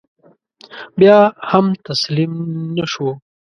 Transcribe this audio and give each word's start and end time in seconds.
بیا 0.99 1.19
هم 1.49 1.65
تسلیم 1.85 2.33
نه 2.75 2.85
شو. 2.91 3.07